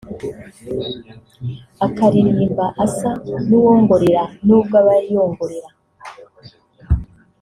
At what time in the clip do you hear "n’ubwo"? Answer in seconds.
4.45-4.73